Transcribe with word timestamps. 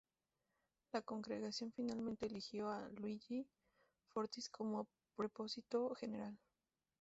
La 0.95 1.03
Congregación 1.03 1.71
finalmente 1.73 2.25
eligió 2.25 2.69
a 2.71 2.89
Luigi 2.89 3.45
Fortis 4.11 4.49
como 4.49 4.87
prepósito 5.15 5.93
general. 5.93 6.39